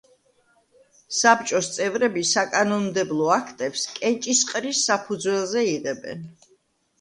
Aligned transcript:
საბჭოს 1.17 1.67
წევრები 1.75 2.23
საკანონმდებლო 2.29 3.27
აქტებს 3.35 3.85
კენჭისყრის 3.99 4.81
საფუძველზე 4.89 5.65
იღებენ. 5.75 6.27